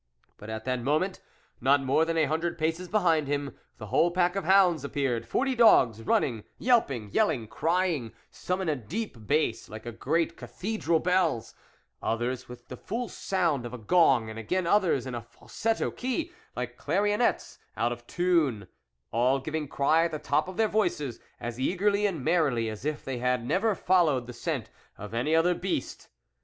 [0.37, 1.21] But at that moment,
[1.61, 5.53] not more than a hundred paces behind him, the whole pack of hounds appeared, forty
[5.53, 11.53] dogs, running, yelping, yelling, crying, some in a deep bass like great cathedral bells,
[12.01, 16.31] others with the full sound of a gong, and again others in a falsetto key,
[16.55, 18.67] like clarionettes out oi tune,
[19.11, 23.05] all giving cry at the top of their voices, as eagerly and merrily as if
[23.05, 26.07] they had never followed the scent of any other beast.